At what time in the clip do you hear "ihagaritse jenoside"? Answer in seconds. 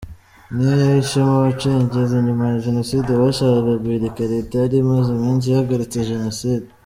5.47-6.67